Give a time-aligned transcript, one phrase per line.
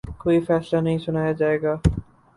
[0.19, 1.75] کوئی فیصلہ نہیں سنایا جائے گا